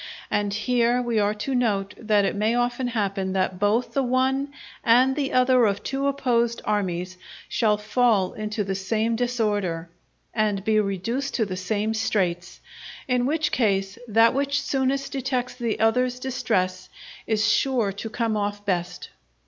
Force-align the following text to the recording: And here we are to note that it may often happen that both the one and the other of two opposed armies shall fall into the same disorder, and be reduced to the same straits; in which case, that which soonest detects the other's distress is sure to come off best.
And 0.31 0.51
here 0.51 0.99
we 0.99 1.19
are 1.19 1.35
to 1.35 1.53
note 1.53 1.93
that 1.95 2.25
it 2.25 2.35
may 2.35 2.55
often 2.55 2.87
happen 2.87 3.33
that 3.33 3.59
both 3.59 3.93
the 3.93 4.01
one 4.01 4.51
and 4.83 5.15
the 5.15 5.31
other 5.31 5.67
of 5.67 5.83
two 5.83 6.07
opposed 6.07 6.59
armies 6.65 7.17
shall 7.47 7.77
fall 7.77 8.33
into 8.33 8.63
the 8.63 8.73
same 8.73 9.15
disorder, 9.15 9.89
and 10.33 10.63
be 10.65 10.79
reduced 10.79 11.35
to 11.35 11.45
the 11.45 11.55
same 11.55 11.93
straits; 11.93 12.61
in 13.07 13.27
which 13.27 13.51
case, 13.51 13.99
that 14.07 14.33
which 14.33 14.59
soonest 14.63 15.11
detects 15.11 15.53
the 15.53 15.79
other's 15.79 16.17
distress 16.17 16.89
is 17.27 17.47
sure 17.47 17.91
to 17.91 18.09
come 18.09 18.35
off 18.35 18.65
best. 18.65 19.09